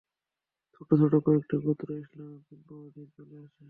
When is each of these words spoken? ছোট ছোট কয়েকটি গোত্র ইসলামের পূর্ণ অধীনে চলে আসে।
ছোট 0.73 0.89
ছোট 1.01 1.13
কয়েকটি 1.25 1.55
গোত্র 1.63 1.87
ইসলামের 2.03 2.41
পূর্ণ 2.47 2.67
অধীনে 2.79 3.07
চলে 3.15 3.35
আসে। 3.43 3.57